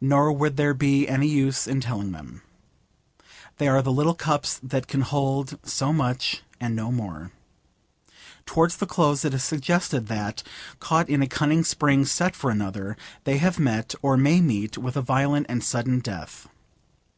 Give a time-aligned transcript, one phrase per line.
[0.00, 2.40] Nor would there be any use in telling them.
[3.58, 7.32] They are the little cups that can hold so much and no more.
[8.46, 10.42] Towards the close it is suggested that,
[10.78, 14.96] caught in a cunning spring set for another, they have met, or may meet, with
[14.96, 16.48] a violent and sudden death.